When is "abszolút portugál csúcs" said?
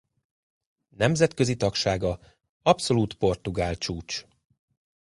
2.61-4.25